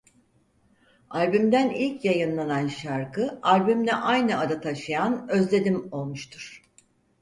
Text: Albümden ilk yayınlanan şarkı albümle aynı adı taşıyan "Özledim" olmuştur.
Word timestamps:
Albümden 1.09 1.69
ilk 1.69 2.05
yayınlanan 2.05 2.67
şarkı 2.67 3.39
albümle 3.43 3.95
aynı 3.95 4.39
adı 4.39 4.61
taşıyan 4.61 5.29
"Özledim" 5.29 5.89
olmuştur. 5.93 6.63